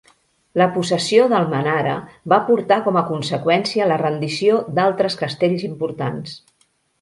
[0.59, 1.97] La possessió d'Almenara
[2.33, 6.35] va portar com a conseqüència la rendició d'altres castells importants.